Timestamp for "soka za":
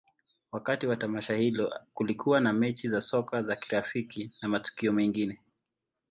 3.01-3.55